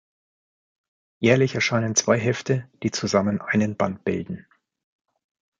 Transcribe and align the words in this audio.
Jährlich 1.19 1.53
erscheinen 1.53 1.95
zwei 1.95 2.17
Hefte, 2.17 2.67
die 2.81 2.89
zusammen 2.89 3.39
einen 3.39 3.77
Band 3.77 4.03
bilden. 4.03 4.47